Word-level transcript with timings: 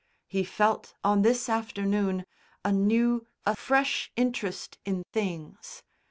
He 0.25 0.43
felt, 0.43 0.95
on 1.03 1.21
this 1.21 1.47
afternoon, 1.47 2.25
a 2.65 2.71
new, 2.71 3.27
a 3.45 3.55
fresh 3.55 4.11
interest 4.17 4.79
in 4.83 5.03
things. 5.13 5.83